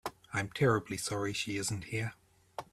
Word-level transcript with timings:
I'm 0.33 0.49
terribly 0.49 0.97
sorry 0.97 1.31
she 1.31 1.57
isn't 1.57 1.83
here. 1.83 2.15